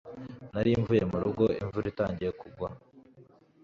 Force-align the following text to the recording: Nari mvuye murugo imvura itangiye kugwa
Nari 0.53 0.71
mvuye 0.81 1.03
murugo 1.11 1.45
imvura 1.61 1.87
itangiye 1.93 2.31
kugwa 2.39 2.69